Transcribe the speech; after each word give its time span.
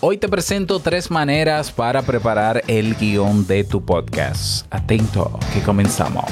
Hoy 0.00 0.18
te 0.18 0.28
presento 0.28 0.78
tres 0.78 1.10
maneras 1.10 1.72
para 1.72 2.02
preparar 2.02 2.62
el 2.66 2.96
guion 2.96 3.46
de 3.46 3.64
tu 3.64 3.82
podcast. 3.82 4.66
Atento, 4.70 5.38
que 5.54 5.62
comenzamos. 5.62 6.30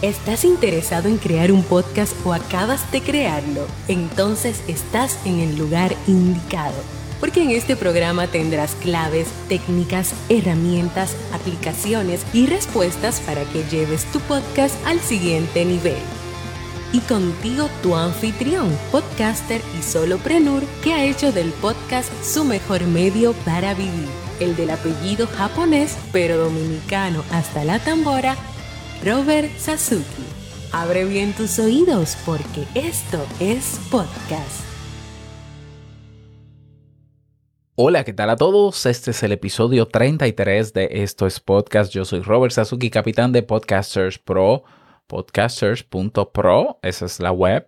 ¿Estás 0.00 0.46
interesado 0.46 1.08
en 1.08 1.18
crear 1.18 1.52
un 1.52 1.62
podcast 1.62 2.14
o 2.24 2.32
acabas 2.32 2.90
de 2.90 3.02
crearlo? 3.02 3.66
Entonces 3.88 4.62
estás 4.66 5.18
en 5.26 5.40
el 5.40 5.58
lugar 5.58 5.94
indicado 6.06 6.72
porque 7.24 7.42
en 7.42 7.52
este 7.52 7.74
programa 7.74 8.26
tendrás 8.26 8.74
claves, 8.74 9.28
técnicas, 9.48 10.12
herramientas, 10.28 11.16
aplicaciones 11.32 12.20
y 12.34 12.44
respuestas 12.44 13.20
para 13.20 13.44
que 13.44 13.64
lleves 13.64 14.04
tu 14.12 14.20
podcast 14.20 14.74
al 14.86 15.00
siguiente 15.00 15.64
nivel. 15.64 15.96
Y 16.94 17.00
contigo 17.00 17.68
tu 17.82 17.96
anfitrión, 17.96 18.68
podcaster 18.92 19.60
y 19.76 19.82
soloprenur 19.82 20.62
que 20.84 20.92
ha 20.92 21.04
hecho 21.04 21.32
del 21.32 21.50
podcast 21.54 22.08
su 22.22 22.44
mejor 22.44 22.86
medio 22.86 23.32
para 23.44 23.74
vivir, 23.74 24.06
el 24.38 24.54
del 24.54 24.70
apellido 24.70 25.26
japonés 25.26 25.98
pero 26.12 26.36
dominicano 26.36 27.24
hasta 27.32 27.64
la 27.64 27.80
tambora, 27.80 28.36
Robert 29.04 29.50
Sasuki. 29.58 30.04
Abre 30.70 31.04
bien 31.04 31.32
tus 31.32 31.58
oídos 31.58 32.16
porque 32.24 32.64
esto 32.76 33.26
es 33.40 33.80
podcast. 33.90 34.62
Hola, 37.74 38.04
¿qué 38.04 38.12
tal 38.12 38.30
a 38.30 38.36
todos? 38.36 38.86
Este 38.86 39.10
es 39.10 39.20
el 39.24 39.32
episodio 39.32 39.88
33 39.88 40.72
de 40.72 40.88
Esto 40.92 41.26
es 41.26 41.40
Podcast. 41.40 41.92
Yo 41.92 42.04
soy 42.04 42.20
Robert 42.20 42.52
Sasuki, 42.52 42.88
capitán 42.88 43.32
de 43.32 43.42
Podcasters 43.42 44.20
Pro, 44.20 44.62
podcasters.pro, 45.06 46.78
esa 46.82 47.06
es 47.06 47.20
la 47.20 47.32
web 47.32 47.66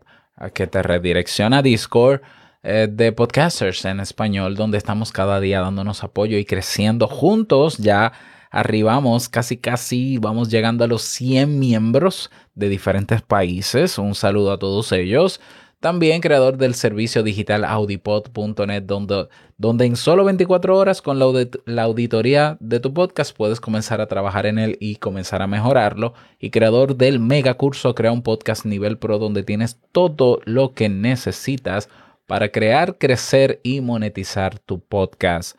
que 0.54 0.66
te 0.66 0.82
redirecciona 0.82 1.58
a 1.58 1.62
Discord 1.62 2.20
eh, 2.62 2.88
de 2.90 3.12
Podcasters 3.12 3.84
en 3.84 4.00
español, 4.00 4.56
donde 4.56 4.78
estamos 4.78 5.12
cada 5.12 5.40
día 5.40 5.60
dándonos 5.60 6.02
apoyo 6.02 6.36
y 6.36 6.44
creciendo 6.44 7.06
juntos. 7.06 7.78
Ya 7.78 8.12
arribamos 8.50 9.28
casi, 9.28 9.56
casi, 9.56 10.18
vamos 10.18 10.50
llegando 10.50 10.84
a 10.84 10.88
los 10.88 11.02
100 11.02 11.58
miembros 11.58 12.30
de 12.54 12.68
diferentes 12.68 13.22
países. 13.22 13.98
Un 13.98 14.14
saludo 14.14 14.52
a 14.52 14.58
todos 14.58 14.92
ellos. 14.92 15.40
También 15.86 16.20
creador 16.20 16.56
del 16.56 16.74
servicio 16.74 17.22
digital 17.22 17.64
audipod.net, 17.64 18.82
donde, 18.82 19.28
donde 19.56 19.86
en 19.86 19.94
solo 19.94 20.24
24 20.24 20.76
horas 20.76 21.00
con 21.00 21.20
la, 21.20 21.82
auditoría 21.84 22.56
de 22.58 22.80
tu 22.80 22.92
podcast 22.92 23.36
puedes 23.36 23.60
comenzar 23.60 24.00
a 24.00 24.08
trabajar 24.08 24.46
en 24.46 24.58
él 24.58 24.76
y 24.80 24.96
comenzar 24.96 25.42
a 25.42 25.46
mejorarlo. 25.46 26.12
Y 26.40 26.50
creador 26.50 26.96
del 26.96 27.20
mega 27.20 27.54
curso 27.54 27.94
Crea 27.94 28.10
un 28.10 28.22
podcast 28.22 28.64
nivel 28.64 28.98
pro, 28.98 29.20
donde 29.20 29.44
tienes 29.44 29.78
todo 29.92 30.40
lo 30.44 30.74
que 30.74 30.88
necesitas 30.88 31.88
para 32.26 32.48
crear, 32.48 32.98
crecer 32.98 33.60
y 33.62 33.80
monetizar 33.80 34.58
tu 34.58 34.80
podcast. 34.80 35.56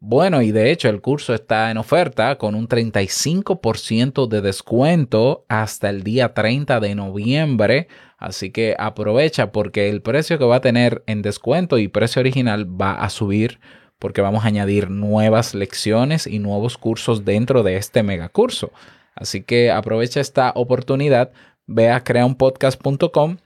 Bueno, 0.00 0.42
y 0.42 0.52
de 0.52 0.70
hecho 0.70 0.88
el 0.88 1.00
curso 1.00 1.34
está 1.34 1.72
en 1.72 1.76
oferta 1.76 2.38
con 2.38 2.54
un 2.54 2.68
35% 2.68 4.28
de 4.28 4.40
descuento 4.40 5.44
hasta 5.48 5.90
el 5.90 6.04
día 6.04 6.34
30 6.34 6.78
de 6.78 6.94
noviembre. 6.94 7.88
Así 8.16 8.52
que 8.52 8.76
aprovecha 8.78 9.50
porque 9.50 9.88
el 9.88 10.00
precio 10.00 10.38
que 10.38 10.44
va 10.44 10.56
a 10.56 10.60
tener 10.60 11.02
en 11.06 11.22
descuento 11.22 11.78
y 11.78 11.88
precio 11.88 12.20
original 12.20 12.80
va 12.80 12.92
a 12.92 13.10
subir 13.10 13.58
porque 13.98 14.20
vamos 14.20 14.44
a 14.44 14.48
añadir 14.48 14.88
nuevas 14.88 15.54
lecciones 15.54 16.28
y 16.28 16.38
nuevos 16.38 16.78
cursos 16.78 17.24
dentro 17.24 17.64
de 17.64 17.76
este 17.76 18.04
mega 18.04 18.28
curso. 18.28 18.70
Así 19.16 19.42
que 19.42 19.72
aprovecha 19.72 20.20
esta 20.20 20.52
oportunidad, 20.54 21.32
ve 21.66 21.90
a 21.90 22.04
creaunpodcast.com, 22.04 23.38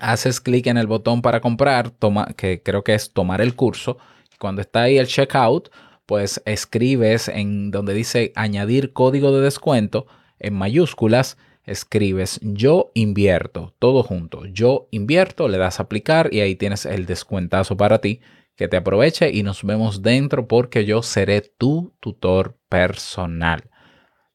haces 0.00 0.40
clic 0.40 0.68
en 0.68 0.78
el 0.78 0.86
botón 0.86 1.20
para 1.20 1.42
comprar, 1.42 1.90
toma, 1.90 2.28
que 2.34 2.62
creo 2.62 2.82
que 2.82 2.94
es 2.94 3.12
tomar 3.12 3.42
el 3.42 3.54
curso 3.54 3.98
cuando 4.38 4.60
está 4.60 4.82
ahí 4.82 4.98
el 4.98 5.06
checkout, 5.06 5.70
pues 6.06 6.40
escribes 6.46 7.28
en 7.28 7.70
donde 7.70 7.94
dice 7.94 8.32
añadir 8.36 8.92
código 8.92 9.32
de 9.32 9.42
descuento 9.42 10.06
en 10.38 10.54
mayúsculas, 10.54 11.36
escribes 11.64 12.38
yo 12.42 12.92
invierto, 12.94 13.74
todo 13.78 14.02
junto, 14.02 14.46
yo 14.46 14.88
invierto, 14.90 15.48
le 15.48 15.58
das 15.58 15.80
a 15.80 15.84
aplicar 15.84 16.32
y 16.32 16.40
ahí 16.40 16.54
tienes 16.54 16.86
el 16.86 17.06
descuentazo 17.06 17.76
para 17.76 18.00
ti. 18.00 18.20
Que 18.54 18.68
te 18.68 18.78
aproveche 18.78 19.30
y 19.30 19.42
nos 19.42 19.64
vemos 19.64 20.00
dentro 20.00 20.48
porque 20.48 20.86
yo 20.86 21.02
seré 21.02 21.42
tu 21.42 21.92
tutor 22.00 22.56
personal. 22.70 23.68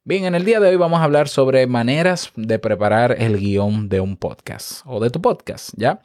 Bien, 0.03 0.25
en 0.25 0.35
el 0.35 0.45
día 0.45 0.59
de 0.59 0.69
hoy 0.69 0.75
vamos 0.75 0.99
a 0.99 1.03
hablar 1.03 1.27
sobre 1.27 1.65
maneras 1.65 2.31
de 2.35 2.59
preparar 2.59 3.15
el 3.19 3.39
guion 3.39 3.89
de 3.89 3.99
un 3.99 4.17
podcast 4.17 4.81
o 4.85 4.99
de 4.99 5.09
tu 5.09 5.21
podcast, 5.21 5.71
¿ya? 5.75 6.01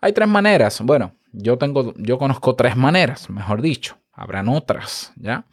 Hay 0.00 0.12
tres 0.12 0.28
maneras. 0.28 0.80
Bueno, 0.82 1.12
yo 1.32 1.58
tengo, 1.58 1.94
yo 1.96 2.18
conozco 2.18 2.54
tres 2.54 2.76
maneras, 2.76 3.28
mejor 3.30 3.62
dicho. 3.62 3.98
Habrán 4.12 4.48
otras, 4.48 5.12
¿ya? 5.16 5.44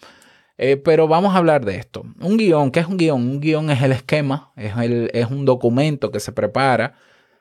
Eh, 0.57 0.77
pero 0.77 1.07
vamos 1.07 1.35
a 1.35 1.37
hablar 1.37 1.65
de 1.65 1.77
esto. 1.77 2.03
Un 2.19 2.37
guion, 2.37 2.71
¿qué 2.71 2.79
es 2.79 2.87
un 2.87 2.97
guion? 2.97 3.21
Un 3.21 3.39
guion 3.41 3.69
es 3.69 3.81
el 3.81 3.91
esquema, 3.91 4.51
es, 4.55 4.75
el, 4.77 5.11
es 5.13 5.29
un 5.29 5.45
documento 5.45 6.11
que 6.11 6.19
se 6.19 6.31
prepara 6.31 6.95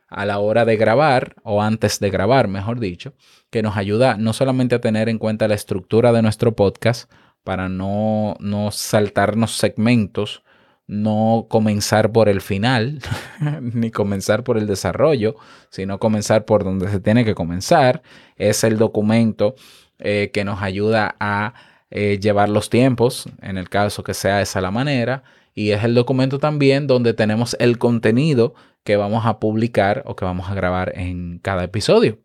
a 0.08 0.26
la 0.26 0.38
hora 0.38 0.64
de 0.64 0.76
grabar 0.76 1.36
o 1.42 1.62
antes 1.62 2.00
de 2.00 2.10
grabar, 2.10 2.48
mejor 2.48 2.80
dicho, 2.80 3.14
que 3.50 3.62
nos 3.62 3.76
ayuda 3.76 4.16
no 4.16 4.32
solamente 4.32 4.74
a 4.74 4.80
tener 4.80 5.08
en 5.08 5.18
cuenta 5.18 5.48
la 5.48 5.54
estructura 5.54 6.12
de 6.12 6.22
nuestro 6.22 6.56
podcast 6.56 7.10
para 7.44 7.68
no, 7.68 8.36
no 8.40 8.70
saltarnos 8.70 9.56
segmentos, 9.56 10.42
no 10.86 11.46
comenzar 11.48 12.12
por 12.12 12.28
el 12.28 12.40
final, 12.40 12.98
ni 13.60 13.90
comenzar 13.90 14.44
por 14.44 14.58
el 14.58 14.66
desarrollo, 14.66 15.36
sino 15.70 15.98
comenzar 15.98 16.44
por 16.44 16.64
donde 16.64 16.88
se 16.88 17.00
tiene 17.00 17.24
que 17.24 17.34
comenzar. 17.34 18.02
Es 18.36 18.64
el 18.64 18.78
documento 18.78 19.54
eh, 19.98 20.30
que 20.32 20.44
nos 20.44 20.62
ayuda 20.62 21.16
a 21.20 21.54
eh, 21.90 22.18
llevar 22.20 22.48
los 22.48 22.70
tiempos, 22.70 23.26
en 23.40 23.56
el 23.56 23.68
caso 23.68 24.02
que 24.02 24.14
sea 24.14 24.42
esa 24.42 24.60
la 24.60 24.70
manera, 24.70 25.22
y 25.54 25.70
es 25.70 25.84
el 25.84 25.94
documento 25.94 26.38
también 26.38 26.86
donde 26.86 27.14
tenemos 27.14 27.56
el 27.60 27.78
contenido 27.78 28.54
que 28.82 28.96
vamos 28.96 29.24
a 29.24 29.38
publicar 29.38 30.02
o 30.06 30.16
que 30.16 30.24
vamos 30.24 30.50
a 30.50 30.54
grabar 30.54 30.92
en 30.98 31.38
cada 31.38 31.64
episodio. 31.64 32.18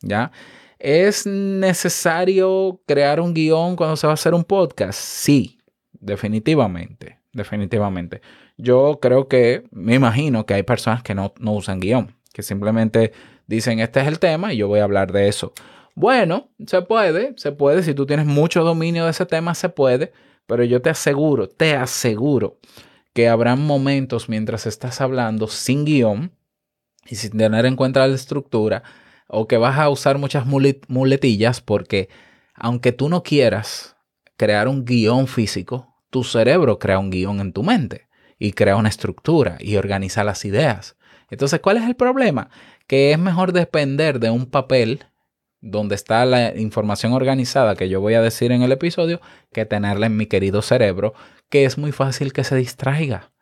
¿Ya? 0.00 0.30
¿Es 0.78 1.26
necesario 1.26 2.82
crear 2.86 3.20
un 3.20 3.32
guion 3.32 3.74
cuando 3.74 3.96
se 3.96 4.06
va 4.06 4.12
a 4.12 4.14
hacer 4.14 4.34
un 4.34 4.44
podcast? 4.44 4.98
Sí, 4.98 5.58
definitivamente 5.92 7.23
definitivamente. 7.34 8.22
Yo 8.56 8.98
creo 9.00 9.28
que, 9.28 9.64
me 9.70 9.94
imagino 9.94 10.46
que 10.46 10.54
hay 10.54 10.62
personas 10.62 11.02
que 11.02 11.14
no, 11.14 11.34
no 11.38 11.52
usan 11.52 11.80
guion, 11.80 12.14
que 12.32 12.42
simplemente 12.42 13.12
dicen, 13.46 13.80
este 13.80 14.00
es 14.00 14.06
el 14.06 14.18
tema 14.18 14.52
y 14.52 14.58
yo 14.58 14.68
voy 14.68 14.80
a 14.80 14.84
hablar 14.84 15.12
de 15.12 15.28
eso. 15.28 15.52
Bueno, 15.94 16.48
se 16.66 16.82
puede, 16.82 17.34
se 17.36 17.52
puede, 17.52 17.82
si 17.82 17.94
tú 17.94 18.06
tienes 18.06 18.26
mucho 18.26 18.64
dominio 18.64 19.04
de 19.04 19.10
ese 19.10 19.26
tema, 19.26 19.54
se 19.54 19.68
puede, 19.68 20.12
pero 20.46 20.64
yo 20.64 20.82
te 20.82 20.90
aseguro, 20.90 21.48
te 21.48 21.76
aseguro 21.76 22.58
que 23.12 23.28
habrán 23.28 23.64
momentos 23.64 24.28
mientras 24.28 24.66
estás 24.66 25.00
hablando 25.00 25.46
sin 25.46 25.84
guion 25.84 26.32
y 27.06 27.14
sin 27.16 27.38
tener 27.38 27.66
en 27.66 27.76
cuenta 27.76 28.06
la 28.06 28.14
estructura, 28.14 28.82
o 29.28 29.46
que 29.46 29.56
vas 29.56 29.78
a 29.78 29.88
usar 29.88 30.18
muchas 30.18 30.46
muletillas 30.46 31.60
porque 31.60 32.08
aunque 32.54 32.92
tú 32.92 33.08
no 33.08 33.22
quieras 33.22 33.96
crear 34.36 34.68
un 34.68 34.84
guion 34.84 35.26
físico, 35.26 35.93
tu 36.14 36.22
cerebro 36.22 36.78
crea 36.78 37.00
un 37.00 37.10
guion 37.10 37.40
en 37.40 37.52
tu 37.52 37.64
mente 37.64 38.06
y 38.38 38.52
crea 38.52 38.76
una 38.76 38.88
estructura 38.88 39.56
y 39.58 39.74
organiza 39.74 40.22
las 40.22 40.44
ideas. 40.44 40.94
Entonces, 41.28 41.58
¿cuál 41.58 41.76
es 41.76 41.82
el 41.82 41.96
problema? 41.96 42.50
Que 42.86 43.10
es 43.10 43.18
mejor 43.18 43.50
depender 43.52 44.20
de 44.20 44.30
un 44.30 44.46
papel 44.46 45.06
donde 45.60 45.96
está 45.96 46.24
la 46.24 46.56
información 46.56 47.14
organizada 47.14 47.74
que 47.74 47.88
yo 47.88 48.00
voy 48.00 48.14
a 48.14 48.22
decir 48.22 48.52
en 48.52 48.62
el 48.62 48.70
episodio 48.70 49.20
que 49.52 49.66
tenerla 49.66 50.06
en 50.06 50.16
mi 50.16 50.26
querido 50.26 50.62
cerebro, 50.62 51.14
que 51.48 51.64
es 51.64 51.78
muy 51.78 51.90
fácil 51.90 52.32
que 52.32 52.44
se 52.44 52.54
distraiga. 52.54 53.32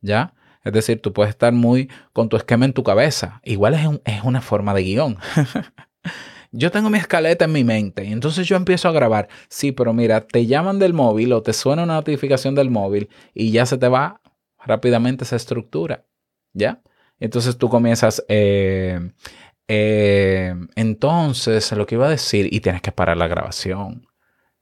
¿Ya? 0.00 0.34
Es 0.62 0.72
decir, 0.72 1.02
tú 1.02 1.12
puedes 1.12 1.30
estar 1.30 1.52
muy 1.52 1.90
con 2.12 2.28
tu 2.28 2.36
esquema 2.36 2.64
en 2.64 2.74
tu 2.74 2.84
cabeza. 2.84 3.40
Igual 3.42 3.74
es, 3.74 3.80
es 4.04 4.22
una 4.22 4.40
forma 4.40 4.72
de 4.72 4.84
guion. 4.84 5.18
yo 6.52 6.70
tengo 6.70 6.90
mi 6.90 6.98
escaleta 6.98 7.44
en 7.44 7.52
mi 7.52 7.64
mente 7.64 8.04
y 8.04 8.12
entonces 8.12 8.46
yo 8.46 8.56
empiezo 8.56 8.88
a 8.88 8.92
grabar. 8.92 9.28
Sí, 9.48 9.72
pero 9.72 9.92
mira, 9.92 10.20
te 10.26 10.46
llaman 10.46 10.78
del 10.78 10.94
móvil 10.94 11.32
o 11.32 11.42
te 11.42 11.52
suena 11.52 11.84
una 11.84 11.94
notificación 11.94 12.54
del 12.54 12.70
móvil 12.70 13.08
y 13.34 13.52
ya 13.52 13.66
se 13.66 13.78
te 13.78 13.88
va 13.88 14.20
rápidamente 14.64 15.24
esa 15.24 15.36
estructura. 15.36 16.04
¿Ya? 16.52 16.82
Entonces 17.20 17.56
tú 17.56 17.68
comienzas, 17.68 18.24
eh, 18.28 19.12
eh, 19.68 20.54
entonces 20.74 21.70
lo 21.72 21.86
que 21.86 21.94
iba 21.94 22.06
a 22.06 22.10
decir 22.10 22.52
y 22.52 22.60
tienes 22.60 22.82
que 22.82 22.92
parar 22.92 23.16
la 23.16 23.28
grabación 23.28 24.08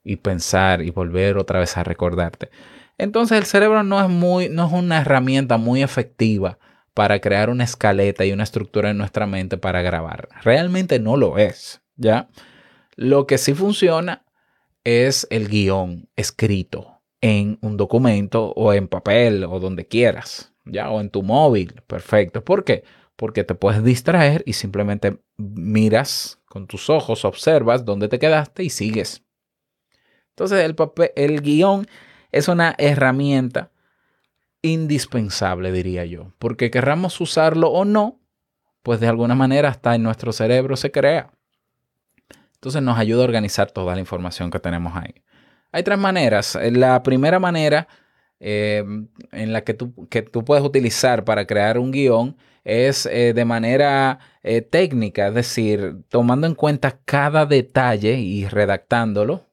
y 0.03 0.17
pensar 0.17 0.83
y 0.83 0.91
volver 0.91 1.37
otra 1.37 1.59
vez 1.59 1.77
a 1.77 1.83
recordarte. 1.83 2.49
Entonces 2.97 3.37
el 3.37 3.45
cerebro 3.45 3.83
no 3.83 3.99
es 4.01 4.09
muy, 4.09 4.49
no 4.49 4.67
es 4.67 4.73
una 4.73 5.01
herramienta 5.01 5.57
muy 5.57 5.81
efectiva 5.81 6.59
para 6.99 7.21
crear 7.21 7.49
una 7.49 7.63
escaleta 7.63 8.25
y 8.25 8.33
una 8.33 8.43
estructura 8.43 8.89
en 8.89 8.97
nuestra 8.97 9.25
mente 9.25 9.57
para 9.57 9.81
grabar. 9.81 10.27
Realmente 10.43 10.99
no 10.99 11.15
lo 11.15 11.37
es, 11.37 11.79
¿ya? 11.95 12.27
Lo 12.97 13.25
que 13.25 13.37
sí 13.37 13.53
funciona 13.53 14.25
es 14.83 15.25
el 15.29 15.47
guion 15.47 16.09
escrito 16.17 16.99
en 17.21 17.57
un 17.61 17.77
documento 17.77 18.51
o 18.51 18.73
en 18.73 18.89
papel 18.89 19.45
o 19.45 19.61
donde 19.61 19.87
quieras, 19.87 20.51
¿ya? 20.65 20.89
O 20.89 20.99
en 20.99 21.09
tu 21.09 21.23
móvil, 21.23 21.81
perfecto. 21.87 22.43
¿Por 22.43 22.65
qué? 22.65 22.83
Porque 23.15 23.45
te 23.45 23.55
puedes 23.55 23.81
distraer 23.81 24.43
y 24.45 24.51
simplemente 24.51 25.21
miras 25.37 26.41
con 26.47 26.67
tus 26.67 26.89
ojos, 26.89 27.23
observas 27.23 27.85
dónde 27.85 28.09
te 28.09 28.19
quedaste 28.19 28.65
y 28.65 28.69
sigues. 28.69 29.23
Entonces 30.31 30.65
el, 30.65 30.75
papel, 30.75 31.11
el 31.15 31.39
guion 31.39 31.87
es 32.33 32.49
una 32.49 32.75
herramienta 32.77 33.71
indispensable, 34.61 35.71
diría 35.71 36.05
yo, 36.05 36.33
porque 36.39 36.71
querramos 36.71 37.19
usarlo 37.21 37.69
o 37.69 37.85
no, 37.85 38.19
pues 38.83 38.99
de 38.99 39.07
alguna 39.07 39.35
manera 39.35 39.69
hasta 39.69 39.95
en 39.95 40.03
nuestro 40.03 40.31
cerebro 40.33 40.75
se 40.75 40.91
crea. 40.91 41.31
Entonces 42.55 42.81
nos 42.81 42.97
ayuda 42.97 43.21
a 43.21 43.25
organizar 43.25 43.71
toda 43.71 43.93
la 43.95 44.01
información 44.01 44.51
que 44.51 44.59
tenemos 44.59 44.95
ahí. 44.95 45.15
Hay 45.71 45.83
tres 45.83 45.97
maneras. 45.97 46.57
La 46.71 47.01
primera 47.03 47.39
manera 47.39 47.87
eh, 48.39 48.83
en 49.31 49.53
la 49.53 49.63
que 49.63 49.73
tú, 49.73 50.07
que 50.09 50.21
tú, 50.21 50.43
puedes 50.45 50.63
utilizar 50.63 51.25
para 51.25 51.45
crear 51.45 51.77
un 51.77 51.91
guion 51.91 52.37
es 52.63 53.05
eh, 53.05 53.33
de 53.33 53.45
manera 53.45 54.19
eh, 54.43 54.61
técnica, 54.61 55.27
es 55.27 55.33
decir, 55.33 56.03
tomando 56.09 56.47
en 56.47 56.55
cuenta 56.55 56.99
cada 57.05 57.45
detalle 57.45 58.13
y 58.13 58.47
redactándolo, 58.47 59.45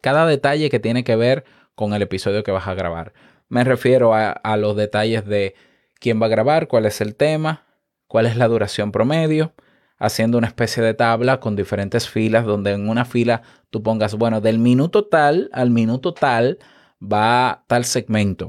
cada 0.00 0.26
detalle 0.26 0.70
que 0.70 0.80
tiene 0.80 1.04
que 1.04 1.14
ver 1.14 1.44
con 1.74 1.92
el 1.92 2.02
episodio 2.02 2.42
que 2.42 2.50
vas 2.50 2.66
a 2.66 2.74
grabar. 2.74 3.12
Me 3.52 3.64
refiero 3.64 4.14
a, 4.14 4.56
los 4.56 4.76
detalles 4.76 5.26
de 5.26 5.54
quién 6.00 6.22
va 6.22 6.24
a 6.24 6.30
grabar, 6.30 6.68
cuál 6.68 6.86
es 6.86 7.02
el 7.02 7.14
tema, 7.14 7.66
cuál 8.06 8.24
es 8.24 8.34
la 8.34 8.48
duración 8.48 8.92
promedio, 8.92 9.52
haciendo 9.98 10.38
una 10.38 10.46
especie 10.46 10.82
de 10.82 10.94
tabla 10.94 11.38
con 11.38 11.54
diferentes 11.54 12.08
filas, 12.08 12.46
donde 12.46 12.70
en 12.70 12.88
una 12.88 13.04
fila 13.04 13.42
tú 13.68 13.82
pongas, 13.82 14.14
bueno, 14.14 14.40
del 14.40 14.58
minuto 14.58 15.04
tal 15.04 15.50
al 15.52 15.68
minuto 15.68 16.14
tal 16.14 16.60
va 16.98 17.64
tal 17.66 17.84
segmento 17.84 18.48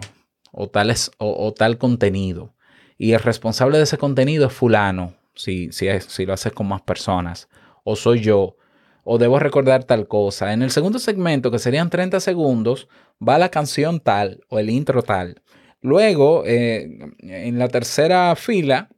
o, 0.54 0.72
o, 1.18 1.54
tal 1.54 1.78
contenido. 1.78 2.54
Y 2.98 3.12
el 3.12 3.20
responsable 3.20 3.80
de 3.80 3.84
ese 3.84 3.98
contenido 3.98 4.48
es 4.48 4.54
fulano, 4.54 5.16
si, 5.36 5.70
si 5.74 6.26
lo 6.26 6.32
haces 6.32 6.54
con 6.54 6.70
más 6.70 6.82
personas, 6.82 7.50
o 7.84 7.98
soy 7.98 8.22
yo, 8.22 8.56
o 9.04 9.18
debo 9.18 9.40
recordar 9.40 9.84
tal 9.84 10.08
cosa. 10.08 10.54
En 10.54 10.62
el 10.62 10.72
segundo 10.72 11.00
segmento, 11.00 11.52
que 11.52 11.60
serían 11.60 11.90
30 11.90 12.20
segundos, 12.20 12.88
va 13.26 13.38
la 13.38 13.50
canción 13.50 14.00
tal 14.00 14.42
o 14.50 14.60
el 14.60 14.70
intro 14.70 15.04
tal. 15.04 15.42
Luego, 15.82 16.44
eh, 16.46 17.00
en 17.20 17.60
la 17.60 17.68
tercera 17.68 18.36
fila, 18.36 18.90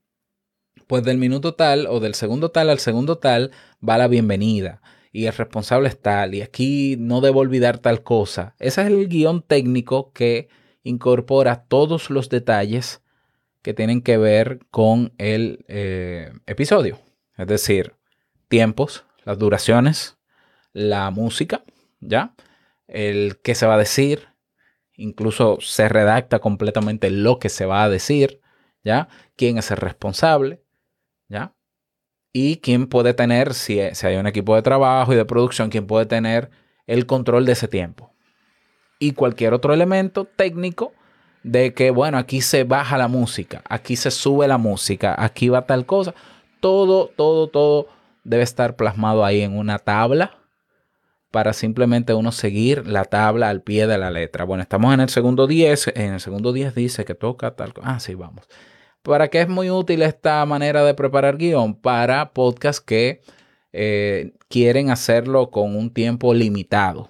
pues 0.87 1.03
del 1.03 1.17
minuto 1.17 1.55
tal 1.55 1.87
o 1.87 1.99
del 1.99 2.13
segundo 2.13 2.51
tal 2.51 2.69
al 2.69 2.79
segundo 2.79 3.17
tal 3.17 3.51
va 3.87 3.97
la 3.97 4.07
bienvenida 4.07 4.81
y 5.15 5.27
el 5.27 5.33
responsable 5.33 5.87
es 5.87 5.97
tal, 5.97 6.35
y 6.35 6.41
aquí 6.41 6.97
no 6.99 7.21
debo 7.21 7.39
olvidar 7.39 7.77
tal 7.77 8.03
cosa. 8.03 8.53
Ese 8.59 8.81
es 8.81 8.87
el 8.87 9.07
guion 9.07 9.43
técnico 9.43 10.11
que 10.11 10.49
incorpora 10.83 11.63
todos 11.69 12.09
los 12.09 12.27
detalles 12.27 13.01
que 13.61 13.73
tienen 13.73 14.01
que 14.01 14.17
ver 14.17 14.59
con 14.71 15.13
el 15.17 15.63
eh, 15.69 16.33
episodio. 16.47 16.99
Es 17.37 17.47
decir, 17.47 17.93
tiempos, 18.49 19.05
las 19.25 19.37
duraciones, 19.37 20.17
la 20.71 21.11
música, 21.11 21.63
¿ya? 21.99 22.33
El 22.87 23.39
qué 23.43 23.55
se 23.55 23.65
va 23.65 23.75
a 23.75 23.79
decir, 23.79 24.29
incluso 24.95 25.57
se 25.59 25.89
redacta 25.89 26.39
completamente 26.39 27.09
lo 27.09 27.39
que 27.39 27.49
se 27.49 27.65
va 27.65 27.83
a 27.83 27.89
decir, 27.89 28.39
¿ya? 28.83 29.09
¿Quién 29.35 29.57
es 29.57 29.71
el 29.71 29.77
responsable? 29.77 30.61
¿Ya? 31.27 31.55
y 32.37 32.57
quién 32.57 32.87
puede 32.87 33.13
tener, 33.13 33.53
si, 33.53 33.79
hay 33.79 34.17
un 34.17 34.27
equipo 34.27 34.57
de 34.57 34.61
trabajo 34.61 35.13
y 35.13 35.15
de 35.15 35.23
producción, 35.23 35.69
quién 35.69 35.87
puede 35.87 36.05
tener 36.05 36.49
el 36.85 37.05
control 37.05 37.45
de 37.45 37.53
ese 37.53 37.69
tiempo. 37.69 38.11
Y 38.99 39.13
cualquier 39.13 39.53
otro 39.53 39.73
elemento 39.73 40.25
técnico 40.25 40.91
de 41.43 41.73
que, 41.73 41.91
bueno, 41.91 42.17
aquí 42.17 42.41
se 42.41 42.65
baja 42.65 42.97
la 42.97 43.07
música, 43.07 43.63
aquí 43.69 43.95
se 43.95 44.11
sube 44.11 44.49
la 44.49 44.57
música, 44.57 45.15
aquí 45.17 45.47
va 45.47 45.65
tal 45.65 45.85
cosa. 45.85 46.13
Todo, 46.59 47.07
todo, 47.15 47.47
todo 47.47 47.87
debe 48.25 48.43
estar 48.43 48.75
plasmado 48.75 49.23
ahí 49.23 49.41
en 49.41 49.57
una 49.57 49.79
tabla 49.79 50.39
para 51.31 51.53
simplemente 51.53 52.13
uno 52.13 52.31
seguir 52.31 52.87
la 52.87 53.05
tabla 53.05 53.49
al 53.49 53.61
pie 53.61 53.87
de 53.87 53.97
la 53.97 54.09
letra. 54.09 54.45
Bueno, 54.45 54.63
estamos 54.63 54.93
en 54.93 55.01
el 55.01 55.09
segundo 55.09 55.47
10, 55.47 55.93
en 55.95 56.13
el 56.13 56.19
segundo 56.19 56.53
10 56.53 56.75
dice 56.75 57.05
que 57.05 57.15
toca 57.15 57.55
tal 57.55 57.73
cosa. 57.73 57.89
Ah, 57.89 57.99
sí, 57.99 58.15
vamos. 58.15 58.47
¿Para 59.01 59.27
qué 59.27 59.41
es 59.41 59.49
muy 59.49 59.69
útil 59.69 60.01
esta 60.01 60.45
manera 60.45 60.83
de 60.83 60.93
preparar 60.93 61.37
guion? 61.37 61.75
Para 61.75 62.31
podcasts 62.31 62.81
que 62.81 63.21
eh, 63.73 64.33
quieren 64.47 64.89
hacerlo 64.89 65.51
con 65.51 65.75
un 65.75 65.93
tiempo 65.93 66.33
limitado, 66.33 67.09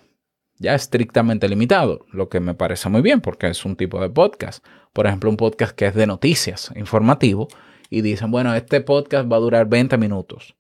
ya 0.58 0.74
estrictamente 0.74 1.48
limitado, 1.48 2.06
lo 2.12 2.28
que 2.28 2.40
me 2.40 2.56
parece 2.56 2.90
muy 2.90 3.02
bien 3.02 3.22
porque 3.22 3.48
es 3.48 3.64
un 3.64 3.76
tipo 3.76 4.02
de 4.02 4.10
podcast. 4.10 4.66
Por 4.92 5.06
ejemplo, 5.06 5.30
un 5.30 5.38
podcast 5.38 5.76
que 5.76 5.86
es 5.86 5.94
de 5.94 6.08
noticias, 6.08 6.72
informativo, 6.76 7.48
y 7.92 8.02
dicen, 8.02 8.32
bueno, 8.32 8.56
este 8.56 8.82
podcast 8.82 9.32
va 9.32 9.38
a 9.38 9.42
durar 9.42 9.68
20 9.68 9.98
minutos. 9.98 10.56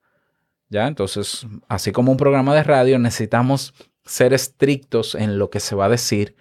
¿Ya? 0.70 0.88
Entonces, 0.88 1.46
así 1.68 1.92
como 1.92 2.12
un 2.12 2.18
programa 2.18 2.56
de 2.56 2.64
radio, 2.64 3.00
necesitamos 3.00 3.74
ser 4.04 4.34
estrictos 4.34 5.16
en 5.16 5.40
lo 5.40 5.50
que 5.50 5.60
se 5.60 5.76
va 5.76 5.86
a 5.86 5.90
decir, 5.90 6.36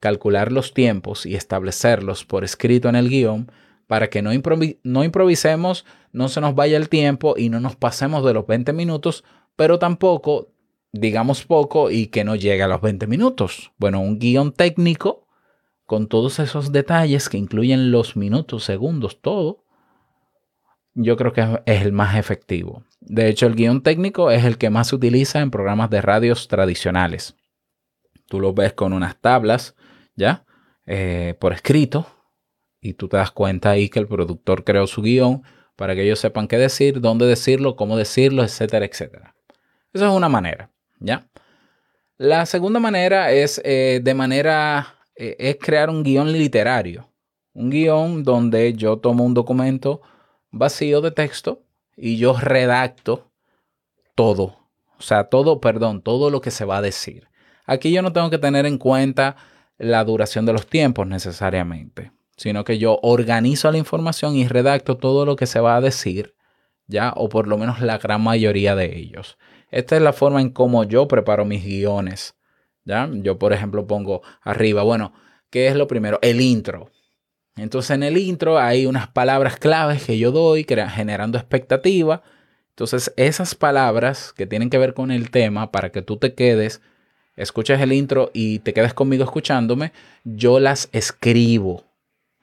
calcular 0.00 0.52
los 0.52 0.74
tiempos 0.74 1.26
y 1.26 1.34
establecerlos 1.34 2.24
por 2.24 2.44
escrito 2.44 2.88
en 2.88 2.96
el 2.96 3.08
guion 3.08 3.50
para 3.86 4.08
que 4.08 4.22
no, 4.22 4.30
no 4.82 5.04
improvisemos, 5.04 5.84
no 6.12 6.28
se 6.28 6.40
nos 6.40 6.54
vaya 6.54 6.76
el 6.76 6.88
tiempo 6.88 7.34
y 7.36 7.48
no 7.48 7.60
nos 7.60 7.76
pasemos 7.76 8.24
de 8.24 8.34
los 8.34 8.46
20 8.46 8.72
minutos, 8.72 9.24
pero 9.54 9.78
tampoco 9.78 10.48
digamos 10.92 11.44
poco 11.44 11.90
y 11.90 12.08
que 12.08 12.24
no 12.24 12.36
llegue 12.36 12.62
a 12.62 12.68
los 12.68 12.80
20 12.80 13.06
minutos. 13.06 13.72
Bueno, 13.78 14.00
un 14.00 14.18
guion 14.18 14.52
técnico 14.52 15.26
con 15.84 16.08
todos 16.08 16.38
esos 16.40 16.72
detalles 16.72 17.28
que 17.28 17.38
incluyen 17.38 17.92
los 17.92 18.16
minutos, 18.16 18.64
segundos, 18.64 19.20
todo, 19.20 19.64
yo 20.94 21.16
creo 21.16 21.32
que 21.32 21.60
es 21.66 21.82
el 21.82 21.92
más 21.92 22.16
efectivo. 22.16 22.82
De 23.06 23.28
hecho, 23.28 23.46
el 23.46 23.54
guion 23.54 23.82
técnico 23.82 24.32
es 24.32 24.44
el 24.44 24.58
que 24.58 24.68
más 24.68 24.88
se 24.88 24.96
utiliza 24.96 25.40
en 25.40 25.52
programas 25.52 25.90
de 25.90 26.02
radios 26.02 26.48
tradicionales. 26.48 27.36
Tú 28.26 28.40
lo 28.40 28.52
ves 28.52 28.72
con 28.72 28.92
unas 28.92 29.16
tablas, 29.20 29.76
¿ya? 30.16 30.44
Eh, 30.86 31.36
por 31.38 31.52
escrito, 31.52 32.06
y 32.80 32.94
tú 32.94 33.08
te 33.08 33.16
das 33.16 33.30
cuenta 33.30 33.70
ahí 33.70 33.88
que 33.88 34.00
el 34.00 34.08
productor 34.08 34.64
creó 34.64 34.88
su 34.88 35.02
guion 35.02 35.42
para 35.76 35.94
que 35.94 36.02
ellos 36.02 36.18
sepan 36.18 36.48
qué 36.48 36.58
decir, 36.58 37.00
dónde 37.00 37.26
decirlo, 37.26 37.76
cómo 37.76 37.96
decirlo, 37.96 38.42
etcétera, 38.42 38.86
etcétera. 38.86 39.36
Esa 39.92 40.08
es 40.08 40.12
una 40.12 40.28
manera, 40.28 40.70
¿ya? 40.98 41.28
La 42.16 42.44
segunda 42.44 42.80
manera 42.80 43.30
es 43.30 43.60
eh, 43.64 44.00
de 44.02 44.14
manera, 44.14 44.96
eh, 45.14 45.36
es 45.38 45.56
crear 45.60 45.90
un 45.90 46.02
guion 46.02 46.32
literario. 46.32 47.08
Un 47.52 47.70
guion 47.70 48.24
donde 48.24 48.72
yo 48.74 48.98
tomo 48.98 49.24
un 49.24 49.34
documento 49.34 50.02
vacío 50.50 51.00
de 51.00 51.12
texto 51.12 51.65
y 51.96 52.18
yo 52.18 52.34
redacto 52.38 53.30
todo. 54.14 54.58
O 54.98 55.02
sea, 55.02 55.24
todo, 55.24 55.60
perdón, 55.60 56.02
todo 56.02 56.30
lo 56.30 56.40
que 56.40 56.50
se 56.50 56.64
va 56.64 56.78
a 56.78 56.82
decir. 56.82 57.28
Aquí 57.66 57.92
yo 57.92 58.02
no 58.02 58.12
tengo 58.12 58.30
que 58.30 58.38
tener 58.38 58.66
en 58.66 58.78
cuenta 58.78 59.36
la 59.78 60.04
duración 60.04 60.46
de 60.46 60.52
los 60.52 60.66
tiempos 60.66 61.06
necesariamente 61.06 62.12
sino 62.36 62.64
que 62.64 62.78
yo 62.78 62.98
organizo 63.02 63.70
la 63.70 63.78
información 63.78 64.36
y 64.36 64.46
redacto 64.46 64.96
todo 64.98 65.24
lo 65.24 65.36
que 65.36 65.46
se 65.46 65.60
va 65.60 65.76
a 65.76 65.80
decir, 65.80 66.34
¿ya? 66.86 67.12
O 67.16 67.28
por 67.28 67.48
lo 67.48 67.58
menos 67.58 67.80
la 67.80 67.98
gran 67.98 68.22
mayoría 68.22 68.74
de 68.76 68.96
ellos. 68.96 69.38
Esta 69.70 69.96
es 69.96 70.02
la 70.02 70.12
forma 70.12 70.40
en 70.40 70.50
cómo 70.50 70.84
yo 70.84 71.08
preparo 71.08 71.44
mis 71.44 71.64
guiones, 71.64 72.34
¿ya? 72.84 73.08
Yo, 73.10 73.38
por 73.38 73.52
ejemplo, 73.52 73.86
pongo 73.86 74.22
arriba, 74.42 74.82
bueno, 74.82 75.14
¿qué 75.50 75.68
es 75.68 75.76
lo 75.76 75.86
primero? 75.86 76.18
El 76.22 76.40
intro. 76.40 76.90
Entonces 77.56 77.90
en 77.92 78.02
el 78.02 78.18
intro 78.18 78.58
hay 78.58 78.86
unas 78.86 79.08
palabras 79.08 79.56
claves 79.56 80.04
que 80.04 80.18
yo 80.18 80.30
doy 80.30 80.64
generando 80.64 81.38
expectativa. 81.38 82.22
Entonces 82.70 83.12
esas 83.16 83.54
palabras 83.54 84.32
que 84.36 84.46
tienen 84.46 84.70
que 84.70 84.78
ver 84.78 84.94
con 84.94 85.10
el 85.10 85.30
tema 85.30 85.72
para 85.72 85.90
que 85.90 86.02
tú 86.02 86.18
te 86.18 86.34
quedes, 86.34 86.82
escuches 87.36 87.80
el 87.80 87.92
intro 87.92 88.30
y 88.34 88.58
te 88.60 88.74
quedes 88.74 88.94
conmigo 88.94 89.24
escuchándome, 89.24 89.92
yo 90.24 90.60
las 90.60 90.88
escribo 90.92 91.86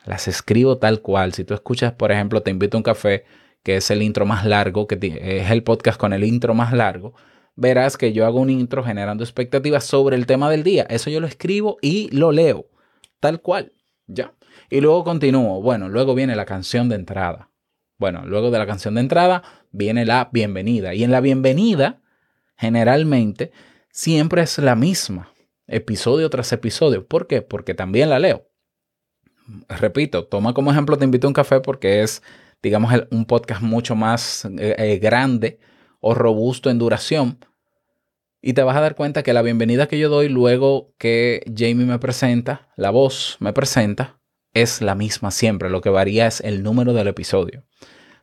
las 0.05 0.27
escribo 0.27 0.77
tal 0.77 1.01
cual. 1.01 1.33
Si 1.33 1.43
tú 1.43 1.53
escuchas, 1.53 1.93
por 1.93 2.11
ejemplo, 2.11 2.41
Te 2.41 2.51
invito 2.51 2.77
a 2.77 2.79
un 2.79 2.83
café, 2.83 3.25
que 3.63 3.77
es 3.77 3.89
el 3.91 4.01
intro 4.01 4.25
más 4.25 4.45
largo, 4.45 4.87
que 4.87 4.97
es 5.21 5.51
el 5.51 5.63
podcast 5.63 5.99
con 5.99 6.13
el 6.13 6.23
intro 6.23 6.53
más 6.53 6.73
largo, 6.73 7.13
verás 7.55 7.97
que 7.97 8.13
yo 8.13 8.25
hago 8.25 8.41
un 8.41 8.49
intro 8.49 8.83
generando 8.83 9.23
expectativas 9.23 9.85
sobre 9.85 10.15
el 10.15 10.25
tema 10.25 10.49
del 10.49 10.63
día. 10.63 10.85
Eso 10.89 11.09
yo 11.09 11.19
lo 11.19 11.27
escribo 11.27 11.77
y 11.81 12.09
lo 12.11 12.31
leo, 12.31 12.65
tal 13.19 13.41
cual, 13.41 13.71
¿ya? 14.07 14.33
Y 14.69 14.81
luego 14.81 15.03
continúo. 15.03 15.61
Bueno, 15.61 15.89
luego 15.89 16.15
viene 16.15 16.35
la 16.35 16.45
canción 16.45 16.89
de 16.89 16.95
entrada. 16.95 17.49
Bueno, 17.97 18.25
luego 18.25 18.51
de 18.51 18.59
la 18.59 18.65
canción 18.65 18.95
de 18.95 19.01
entrada 19.01 19.43
viene 19.71 20.05
la 20.05 20.29
bienvenida. 20.31 20.93
Y 20.93 21.03
en 21.03 21.11
la 21.11 21.21
bienvenida, 21.21 22.01
generalmente, 22.57 23.51
siempre 23.91 24.41
es 24.41 24.57
la 24.57 24.75
misma, 24.75 25.31
episodio 25.67 26.29
tras 26.29 26.51
episodio. 26.51 27.07
¿Por 27.07 27.27
qué? 27.27 27.41
Porque 27.41 27.73
también 27.73 28.09
la 28.09 28.19
leo 28.19 28.47
repito, 29.67 30.25
toma 30.25 30.53
como 30.53 30.71
ejemplo 30.71 30.97
Te 30.97 31.05
invito 31.05 31.27
a 31.27 31.29
un 31.29 31.33
café 31.33 31.59
porque 31.59 32.01
es, 32.01 32.21
digamos, 32.61 32.93
un 33.11 33.25
podcast 33.25 33.61
mucho 33.61 33.95
más 33.95 34.45
eh, 34.45 34.75
eh, 34.77 34.99
grande 34.99 35.59
o 35.99 36.13
robusto 36.13 36.69
en 36.69 36.79
duración. 36.79 37.39
Y 38.41 38.53
te 38.53 38.63
vas 38.63 38.75
a 38.75 38.81
dar 38.81 38.95
cuenta 38.95 39.23
que 39.23 39.31
la 39.31 39.41
bienvenida 39.41 39.87
que 39.87 39.97
yo 39.97 40.09
doy 40.09 40.27
luego 40.27 40.93
que 40.97 41.43
Jamie 41.47 41.85
me 41.85 41.99
presenta, 41.99 42.69
la 42.75 42.89
voz 42.89 43.37
me 43.39 43.53
presenta, 43.53 44.19
es 44.53 44.81
la 44.81 44.95
misma 44.95 45.31
siempre, 45.31 45.69
lo 45.69 45.81
que 45.81 45.89
varía 45.89 46.27
es 46.27 46.41
el 46.41 46.63
número 46.63 46.93
del 46.93 47.07
episodio. 47.07 47.63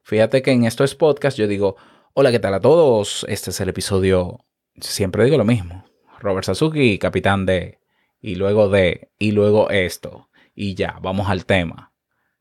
Fíjate 0.02 0.42
que 0.42 0.52
en 0.52 0.64
estos 0.64 0.94
podcasts 0.94 1.38
yo 1.38 1.46
digo, 1.46 1.76
hola, 2.14 2.30
¿qué 2.30 2.38
tal 2.38 2.54
a 2.54 2.60
todos? 2.60 3.26
Este 3.28 3.50
es 3.50 3.60
el 3.60 3.68
episodio, 3.68 4.44
siempre 4.80 5.24
digo 5.24 5.36
lo 5.36 5.44
mismo, 5.44 5.84
Robert 6.20 6.46
Sasuki, 6.46 6.98
capitán 6.98 7.46
de, 7.46 7.78
y 8.20 8.36
luego 8.36 8.68
de, 8.68 9.10
y 9.18 9.32
luego 9.32 9.70
esto, 9.70 10.28
y 10.54 10.74
ya, 10.74 10.98
vamos 11.02 11.28
al 11.28 11.46
tema. 11.46 11.92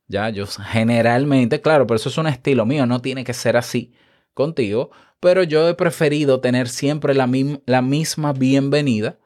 Ya, 0.07 0.29
yo 0.29 0.45
generalmente, 0.47 1.61
claro, 1.61 1.85
pero 1.85 1.97
eso 1.97 2.09
es 2.09 2.17
un 2.17 2.27
estilo 2.27 2.65
mío, 2.65 2.85
no 2.85 3.01
tiene 3.01 3.23
que 3.23 3.33
ser 3.33 3.57
así 3.57 3.93
contigo, 4.33 4.89
pero 5.19 5.43
yo 5.43 5.67
he 5.67 5.75
preferido 5.75 6.39
tener 6.39 6.67
siempre 6.67 7.13
la, 7.13 7.29
la 7.65 7.81
misma 7.81 8.33
bienvenida 8.33 9.19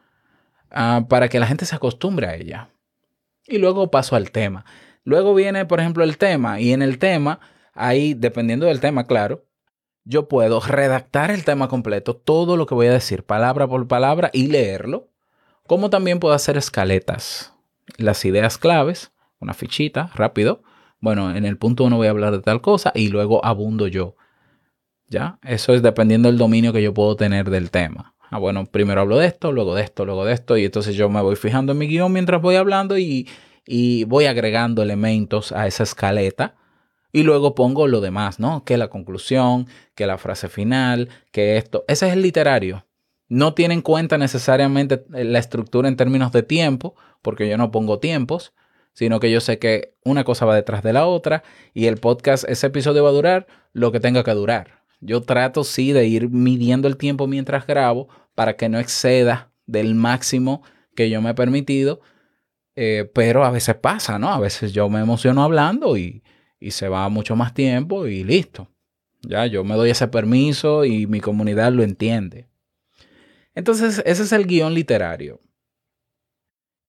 ah, 0.72 1.06
para 1.08 1.30
que 1.30 1.40
la 1.40 1.48
gente 1.48 1.66
se 1.66 1.76
acostumbre 1.76 2.28
a 2.28 2.36
ella. 2.36 2.70
Y 3.48 3.58
luego 3.58 3.92
paso 3.92 4.16
al 4.16 4.32
tema. 4.32 4.66
Luego 5.04 5.34
viene, 5.34 5.66
por 5.66 5.80
ejemplo, 5.80 6.04
el 6.04 6.18
tema, 6.18 6.62
y 6.62 6.72
en 6.72 6.82
el 6.82 6.98
tema, 6.98 7.40
ahí, 7.74 8.14
dependiendo 8.14 8.68
del 8.68 8.80
tema, 8.80 9.06
claro, 9.06 9.46
yo 10.06 10.28
puedo 10.28 10.60
redactar 10.62 11.32
el 11.32 11.44
tema 11.44 11.68
completo, 11.68 12.16
todo 12.16 12.58
lo 12.58 12.66
que 12.66 12.76
voy 12.76 12.88
a 12.88 12.94
decir, 12.94 13.24
palabra 13.24 13.68
por 13.68 13.88
palabra, 13.88 14.30
y 14.34 14.48
leerlo, 14.48 15.10
como 15.68 15.90
también 15.90 16.20
puedo 16.20 16.34
hacer 16.34 16.58
escaletas, 16.58 17.54
las 17.98 18.24
ideas 18.26 18.58
claves, 18.58 19.12
una 19.40 19.54
fichita, 19.54 20.10
rápido. 20.16 20.64
Bueno, 21.00 21.36
en 21.36 21.46
el 21.46 21.58
punto 21.58 21.84
uno 21.84 21.98
voy 21.98 22.08
a 22.08 22.12
hablar 22.12 22.32
de 22.32 22.40
tal 22.40 22.62
cosa 22.62 22.92
y 22.96 23.10
luego 23.10 23.46
abundo 23.46 23.88
yo. 23.88 24.16
¿Ya? 25.08 25.38
Eso 25.44 25.74
es 25.74 25.82
dependiendo 25.82 26.30
del 26.30 26.38
dominio 26.38 26.74
que 26.74 26.82
yo 26.82 26.94
puedo 26.94 27.16
tener 27.16 27.50
del 27.50 27.70
tema. 27.72 28.13
Ah, 28.34 28.40
bueno, 28.40 28.66
primero 28.66 29.02
hablo 29.02 29.18
de 29.20 29.28
esto, 29.28 29.52
luego 29.52 29.76
de 29.76 29.84
esto, 29.84 30.06
luego 30.06 30.26
de 30.26 30.34
esto, 30.34 30.58
y 30.58 30.66
entonces 30.66 30.96
yo 30.96 31.08
me 31.08 31.22
voy 31.22 31.36
fijando 31.36 31.74
en 31.74 31.78
mi 31.78 31.86
guion 31.86 32.12
mientras 32.12 32.42
voy 32.42 32.56
hablando 32.56 32.98
y, 32.98 33.30
y 33.64 34.06
voy 34.06 34.26
agregando 34.26 34.82
elementos 34.82 35.52
a 35.52 35.68
esa 35.68 35.84
escaleta 35.84 36.56
y 37.12 37.22
luego 37.22 37.54
pongo 37.54 37.88
lo 37.88 38.02
demás, 38.02 38.40
¿no? 38.40 38.66
Que 38.66 38.76
la 38.76 38.88
conclusión, 38.88 39.68
que 39.94 40.08
la 40.08 40.18
frase 40.18 40.50
final, 40.50 41.10
que 41.32 41.58
esto. 41.58 41.86
Ese 41.88 42.08
es 42.08 42.14
el 42.14 42.24
literario. 42.24 42.88
No 43.28 43.54
tiene 43.54 43.76
en 43.76 43.84
cuenta 43.84 44.18
necesariamente 44.18 45.06
la 45.10 45.38
estructura 45.38 45.88
en 45.88 45.96
términos 45.96 46.32
de 46.32 46.42
tiempo, 46.42 46.96
porque 47.22 47.48
yo 47.48 47.56
no 47.60 47.70
pongo 47.70 48.00
tiempos, 48.00 48.56
sino 48.94 49.20
que 49.20 49.30
yo 49.30 49.42
sé 49.42 49.60
que 49.60 49.94
una 50.04 50.24
cosa 50.24 50.48
va 50.48 50.56
detrás 50.56 50.82
de 50.82 50.94
la 50.94 51.06
otra 51.06 51.44
y 51.76 51.86
el 51.86 51.98
podcast, 51.98 52.46
ese 52.50 52.66
episodio 52.66 53.04
va 53.04 53.10
a 53.10 53.14
durar 53.14 53.46
lo 53.74 53.92
que 53.92 54.00
tenga 54.00 54.24
que 54.24 54.32
durar. 54.32 54.83
Yo 55.06 55.22
trato 55.22 55.64
sí 55.64 55.92
de 55.92 56.08
ir 56.08 56.30
midiendo 56.30 56.88
el 56.88 56.98
tiempo 56.98 57.28
mientras 57.28 57.68
grabo 57.68 58.08
para 58.36 58.56
que 58.56 58.70
no 58.70 58.80
exceda 58.80 59.52
del 59.66 59.96
máximo 59.96 60.64
que 60.96 61.10
yo 61.10 61.22
me 61.22 61.32
he 61.32 61.34
permitido, 61.34 62.02
eh, 62.76 63.10
pero 63.14 63.44
a 63.44 63.52
veces 63.52 63.76
pasa, 63.76 64.18
¿no? 64.18 64.30
A 64.30 64.40
veces 64.40 64.72
yo 64.72 64.90
me 64.90 65.00
emociono 65.00 65.44
hablando 65.44 65.98
y, 65.98 66.24
y 66.60 66.72
se 66.72 66.88
va 66.88 67.10
mucho 67.10 67.36
más 67.36 67.54
tiempo 67.54 68.08
y 68.08 68.24
listo. 68.24 68.70
Ya, 69.22 69.46
yo 69.46 69.64
me 69.64 69.76
doy 69.76 69.90
ese 69.90 70.08
permiso 70.08 70.86
y 70.86 71.08
mi 71.08 71.20
comunidad 71.20 71.72
lo 71.72 71.84
entiende. 71.84 72.48
Entonces, 73.56 74.02
ese 74.06 74.24
es 74.24 74.32
el 74.32 74.46
guion 74.48 74.74
literario. 74.74 75.40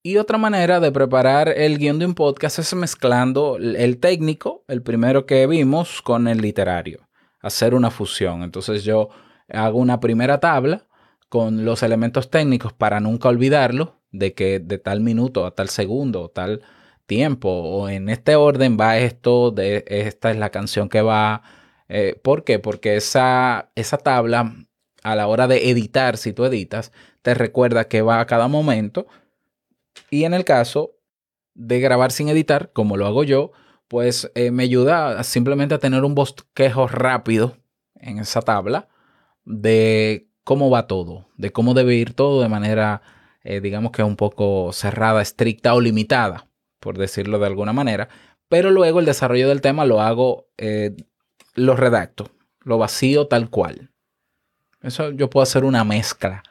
Y 0.02 0.18
otra 0.18 0.36
manera 0.36 0.80
de 0.80 0.92
preparar 0.92 1.48
el 1.48 1.78
guion 1.78 1.98
de 1.98 2.06
un 2.06 2.14
podcast 2.14 2.58
es 2.58 2.74
mezclando 2.74 3.56
el 3.56 3.98
técnico, 3.98 4.64
el 4.68 4.82
primero 4.82 5.26
que 5.26 5.46
vimos, 5.46 6.02
con 6.02 6.28
el 6.28 6.38
literario. 6.38 7.08
Hacer 7.44 7.74
una 7.74 7.90
fusión. 7.90 8.42
Entonces 8.42 8.84
yo 8.84 9.10
hago 9.48 9.78
una 9.78 10.00
primera 10.00 10.40
tabla 10.40 10.86
con 11.28 11.64
los 11.64 11.82
elementos 11.82 12.30
técnicos 12.30 12.72
para 12.72 13.00
nunca 13.00 13.28
olvidarlo, 13.28 14.00
de 14.12 14.34
que 14.34 14.60
de 14.60 14.78
tal 14.78 15.00
minuto 15.00 15.44
a 15.44 15.54
tal 15.54 15.68
segundo 15.68 16.22
o 16.22 16.28
tal 16.30 16.62
tiempo 17.06 17.48
o 17.50 17.88
en 17.88 18.08
este 18.08 18.36
orden 18.36 18.78
va 18.80 18.98
esto, 18.98 19.50
de 19.50 19.84
esta 19.88 20.30
es 20.30 20.36
la 20.36 20.50
canción 20.50 20.88
que 20.88 21.02
va. 21.02 21.42
Eh, 21.88 22.18
¿Por 22.22 22.44
qué? 22.44 22.58
Porque 22.58 22.96
esa, 22.96 23.70
esa 23.74 23.98
tabla 23.98 24.54
a 25.02 25.14
la 25.14 25.26
hora 25.26 25.46
de 25.46 25.70
editar, 25.70 26.16
si 26.16 26.32
tú 26.32 26.44
editas, 26.44 26.92
te 27.22 27.34
recuerda 27.34 27.88
que 27.88 28.02
va 28.02 28.20
a 28.20 28.26
cada 28.26 28.48
momento. 28.48 29.06
Y 30.10 30.24
en 30.24 30.34
el 30.34 30.44
caso 30.44 30.92
de 31.54 31.80
grabar 31.80 32.10
sin 32.10 32.28
editar, 32.28 32.72
como 32.72 32.96
lo 32.96 33.06
hago 33.06 33.24
yo, 33.24 33.52
pues 33.94 34.28
eh, 34.34 34.50
me 34.50 34.64
ayuda 34.64 35.22
simplemente 35.22 35.76
a 35.76 35.78
tener 35.78 36.02
un 36.02 36.16
bosquejo 36.16 36.88
rápido 36.88 37.58
en 37.94 38.18
esa 38.18 38.42
tabla 38.42 38.88
de 39.44 40.26
cómo 40.42 40.68
va 40.68 40.88
todo, 40.88 41.28
de 41.36 41.52
cómo 41.52 41.74
debe 41.74 41.94
ir 41.94 42.12
todo 42.12 42.42
de 42.42 42.48
manera, 42.48 43.02
eh, 43.44 43.60
digamos 43.60 43.92
que 43.92 44.02
un 44.02 44.16
poco 44.16 44.72
cerrada, 44.72 45.22
estricta 45.22 45.74
o 45.74 45.80
limitada 45.80 46.48
por 46.80 46.98
decirlo 46.98 47.38
de 47.38 47.46
alguna 47.46 47.72
manera, 47.72 48.08
pero 48.48 48.72
luego 48.72 48.98
el 48.98 49.06
desarrollo 49.06 49.48
del 49.48 49.60
tema 49.60 49.84
lo 49.84 50.00
hago, 50.00 50.48
eh, 50.58 50.96
lo 51.54 51.76
redacto, 51.76 52.32
lo 52.64 52.78
vacío 52.78 53.28
tal 53.28 53.48
cual. 53.48 53.92
Eso 54.82 55.12
yo 55.12 55.30
puedo 55.30 55.44
hacer 55.44 55.62
una 55.62 55.84
mezcla. 55.84 56.42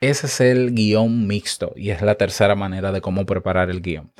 Ese 0.00 0.28
es 0.28 0.40
el 0.40 0.76
guion 0.76 1.26
mixto 1.26 1.72
y 1.74 1.90
es 1.90 2.02
la 2.02 2.14
tercera 2.14 2.54
manera 2.54 2.92
de 2.92 3.00
cómo 3.00 3.26
preparar 3.26 3.68
el 3.68 3.82
guion. 3.82 4.12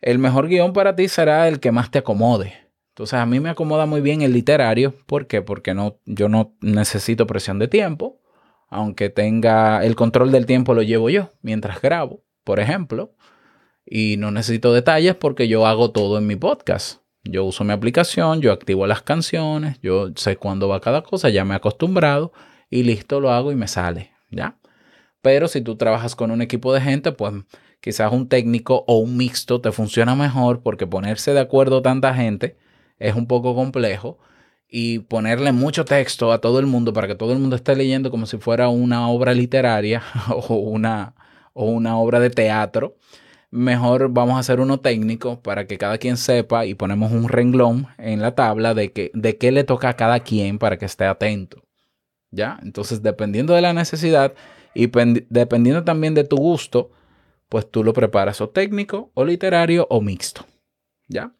El 0.00 0.18
mejor 0.18 0.48
guion 0.48 0.72
para 0.72 0.96
ti 0.96 1.08
será 1.08 1.48
el 1.48 1.60
que 1.60 1.72
más 1.72 1.90
te 1.90 1.98
acomode. 1.98 2.52
Entonces 2.90 3.14
a 3.14 3.26
mí 3.26 3.40
me 3.40 3.50
acomoda 3.50 3.86
muy 3.86 4.00
bien 4.00 4.22
el 4.22 4.32
literario. 4.32 4.94
¿Por 5.06 5.26
qué? 5.26 5.42
Porque 5.42 5.74
no, 5.74 5.98
yo 6.04 6.28
no 6.28 6.54
necesito 6.60 7.26
presión 7.26 7.58
de 7.58 7.68
tiempo. 7.68 8.20
Aunque 8.68 9.10
tenga 9.10 9.84
el 9.84 9.94
control 9.94 10.32
del 10.32 10.46
tiempo 10.46 10.74
lo 10.74 10.82
llevo 10.82 11.08
yo 11.08 11.32
mientras 11.40 11.80
grabo, 11.80 12.24
por 12.42 12.58
ejemplo 12.58 13.14
y 13.86 14.16
no 14.18 14.32
necesito 14.32 14.72
detalles 14.72 15.14
porque 15.14 15.46
yo 15.46 15.66
hago 15.66 15.92
todo 15.92 16.18
en 16.18 16.26
mi 16.26 16.36
podcast. 16.36 17.00
Yo 17.22 17.44
uso 17.44 17.64
mi 17.64 17.72
aplicación, 17.72 18.40
yo 18.40 18.52
activo 18.52 18.86
las 18.86 19.02
canciones, 19.02 19.78
yo 19.80 20.10
sé 20.16 20.36
cuándo 20.36 20.68
va 20.68 20.80
cada 20.80 21.02
cosa, 21.02 21.28
ya 21.28 21.44
me 21.44 21.54
he 21.54 21.56
acostumbrado 21.56 22.32
y 22.68 22.82
listo, 22.82 23.20
lo 23.20 23.30
hago 23.30 23.52
y 23.52 23.56
me 23.56 23.68
sale, 23.68 24.10
¿ya? 24.30 24.58
Pero 25.22 25.48
si 25.48 25.60
tú 25.60 25.76
trabajas 25.76 26.14
con 26.14 26.30
un 26.30 26.42
equipo 26.42 26.72
de 26.72 26.80
gente, 26.80 27.12
pues 27.12 27.32
quizás 27.80 28.12
un 28.12 28.28
técnico 28.28 28.84
o 28.86 28.98
un 28.98 29.16
mixto 29.16 29.60
te 29.60 29.72
funciona 29.72 30.14
mejor 30.14 30.60
porque 30.62 30.86
ponerse 30.86 31.32
de 31.32 31.40
acuerdo 31.40 31.82
tanta 31.82 32.14
gente 32.14 32.56
es 32.98 33.14
un 33.14 33.26
poco 33.26 33.54
complejo 33.54 34.18
y 34.68 35.00
ponerle 35.00 35.52
mucho 35.52 35.84
texto 35.84 36.32
a 36.32 36.40
todo 36.40 36.58
el 36.58 36.66
mundo 36.66 36.92
para 36.92 37.06
que 37.06 37.14
todo 37.14 37.32
el 37.32 37.38
mundo 37.38 37.56
esté 37.56 37.76
leyendo 37.76 38.10
como 38.10 38.26
si 38.26 38.38
fuera 38.38 38.68
una 38.68 39.08
obra 39.08 39.32
literaria 39.32 40.02
o 40.28 40.56
una, 40.56 41.14
o 41.52 41.66
una 41.66 41.96
obra 41.98 42.20
de 42.20 42.30
teatro, 42.30 42.96
mejor 43.50 44.10
vamos 44.10 44.36
a 44.36 44.40
hacer 44.40 44.60
uno 44.60 44.80
técnico 44.80 45.40
para 45.40 45.66
que 45.66 45.78
cada 45.78 45.98
quien 45.98 46.16
sepa 46.16 46.66
y 46.66 46.74
ponemos 46.74 47.12
un 47.12 47.28
renglón 47.28 47.86
en 47.98 48.20
la 48.20 48.34
tabla 48.34 48.74
de, 48.74 48.92
que, 48.92 49.10
de 49.14 49.36
qué 49.36 49.52
le 49.52 49.64
toca 49.64 49.90
a 49.90 49.96
cada 49.96 50.20
quien 50.20 50.58
para 50.58 50.76
que 50.78 50.84
esté 50.84 51.04
atento. 51.04 51.62
¿Ya? 52.32 52.58
Entonces, 52.62 53.02
dependiendo 53.02 53.54
de 53.54 53.62
la 53.62 53.72
necesidad 53.72 54.34
y 54.74 54.90
dependiendo 55.30 55.84
también 55.84 56.12
de 56.14 56.24
tu 56.24 56.36
gusto, 56.36 56.90
pues 57.48 57.70
tú 57.70 57.84
lo 57.84 57.92
preparas 57.92 58.40
o 58.40 58.48
técnico 58.48 59.10
o 59.14 59.24
literario 59.24 59.86
o 59.90 60.00
mixto. 60.00 60.44
¿Ya? 61.08 61.32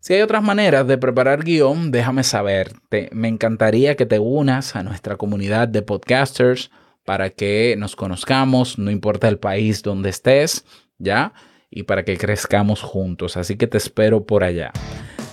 Si 0.00 0.14
hay 0.14 0.22
otras 0.22 0.42
maneras 0.42 0.86
de 0.86 0.98
preparar 0.98 1.44
guion, 1.44 1.90
déjame 1.90 2.24
saber. 2.24 2.72
me 3.12 3.28
encantaría 3.28 3.96
que 3.96 4.06
te 4.06 4.18
unas 4.18 4.76
a 4.76 4.82
nuestra 4.82 5.16
comunidad 5.16 5.68
de 5.68 5.82
podcasters 5.82 6.70
para 7.04 7.30
que 7.30 7.74
nos 7.78 7.96
conozcamos, 7.96 8.78
no 8.78 8.90
importa 8.90 9.28
el 9.28 9.38
país 9.38 9.82
donde 9.82 10.10
estés 10.10 10.64
¿ya? 10.98 11.32
Y 11.70 11.84
para 11.84 12.04
que 12.04 12.16
crezcamos 12.16 12.82
juntos. 12.82 13.36
Así 13.36 13.56
que 13.56 13.66
te 13.66 13.78
espero 13.78 14.24
por 14.24 14.44
allá. 14.44 14.72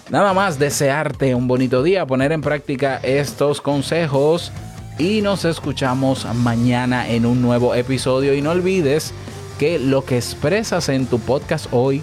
Nada 0.10 0.34
más 0.34 0.60
desearte 0.60 1.36
un 1.36 1.48
bonito 1.48 1.84
día, 1.84 2.06
poner 2.06 2.32
en 2.32 2.42
práctica 2.42 2.98
estos 3.04 3.62
consejos 3.62 4.52
y 4.98 5.22
nos 5.22 5.46
escuchamos 5.46 6.26
mañana 6.36 7.10
en 7.10 7.26
un 7.26 7.42
nuevo 7.42 7.76
episodio. 7.76 8.34
Y 8.34 8.42
no 8.42 8.52
olvides 8.52 9.14
que 9.62 9.78
lo 9.78 10.04
que 10.04 10.18
expresas 10.18 10.90
en 10.90 11.06
tu 11.06 11.20
podcast 11.20 11.68
hoy 11.72 12.02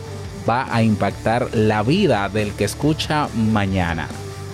va 0.48 0.72
a 0.72 0.84
impactar 0.84 1.48
la 1.56 1.82
vida 1.82 2.28
del 2.28 2.52
que 2.52 2.62
escucha 2.62 3.28
mañana. 3.34 4.06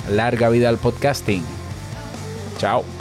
Larga 0.08 0.48
vida 0.48 0.70
al 0.70 0.78
podcasting. 0.78 1.44
Chao. 2.56 2.93